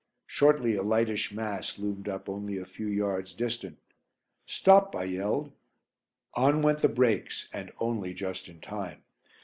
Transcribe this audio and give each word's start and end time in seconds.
Shortly 0.25 0.75
a 0.75 0.81
lightish 0.81 1.31
mass 1.31 1.77
loomed 1.77 2.09
up 2.09 2.27
only 2.27 2.57
a 2.57 2.65
few 2.65 2.87
yards 2.87 3.35
distant. 3.35 3.77
"Stop!" 4.47 4.95
I 4.95 5.03
yelled. 5.03 5.51
On 6.33 6.63
went 6.63 6.79
the 6.79 6.89
brakes, 6.89 7.47
and 7.53 7.71
only 7.79 8.15
just 8.15 8.49
in 8.49 8.61
time. 8.61 9.03